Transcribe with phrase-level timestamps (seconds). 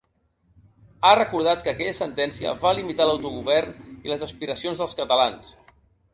[1.09, 5.55] Ha recordat que aquella sentència va limitar l’autogovern i les aspiracions dels catalans.